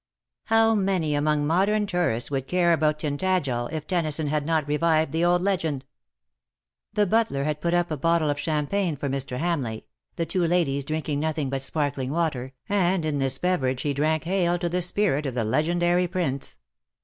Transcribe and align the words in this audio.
How 0.45 0.73
many 0.73 1.13
among 1.13 1.45
modern 1.45 1.85
tourists 1.85 2.31
would 2.31 2.47
care 2.47 2.73
about 2.73 2.97
Tintagel 2.97 3.67
if 3.71 3.85
Tennyson 3.85 4.25
had 4.29 4.47
not 4.47 4.67
revived 4.67 5.11
the 5.11 5.23
old 5.23 5.43
legend?" 5.43 5.85
The 6.95 7.05
butler 7.05 7.43
had 7.43 7.61
put 7.61 7.75
up 7.75 7.91
a 7.91 7.97
bottle 7.97 8.27
of 8.31 8.39
champagne 8.39 8.95
for 8.95 9.09
Mr. 9.09 9.37
Hamleigh— 9.37 9.83
the 10.15 10.25
two 10.25 10.47
ladies 10.47 10.85
drinking 10.85 11.19
nothing 11.19 11.51
but 11.51 11.61
sparkling 11.61 12.09
water— 12.09 12.53
and 12.67 13.05
in 13.05 13.19
this 13.19 13.37
beverage 13.37 13.83
he 13.83 13.93
drank 13.93 14.23
hail 14.23 14.57
to 14.57 14.69
the 14.69 14.81
spirit 14.81 15.27
of 15.27 15.35
the 15.35 15.43
legendary 15.45 16.07
prince. 16.07 16.57